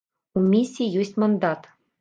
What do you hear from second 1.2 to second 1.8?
мандат.